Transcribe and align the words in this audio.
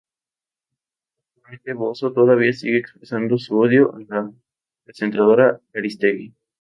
Actualmente 1.35 1.73
Bozzo 1.73 2.11
todavía 2.11 2.51
sigue 2.53 2.79
expresando 2.79 3.37
su 3.37 3.59
odio 3.59 3.93
a 3.93 3.99
la 4.07 4.31
presentadora 4.83 5.61
Aristegui. 5.75 6.33